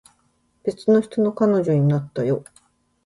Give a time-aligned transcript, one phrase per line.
[0.63, 2.43] 別の人の彼女になったよ